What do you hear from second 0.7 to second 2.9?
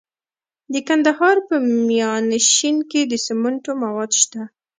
د کندهار په میانشین